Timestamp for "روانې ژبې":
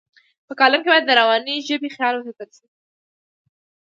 1.19-1.89